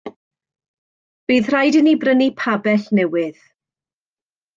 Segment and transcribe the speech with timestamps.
[1.31, 3.37] Bydd rhaid i ni brynu pabell newydd.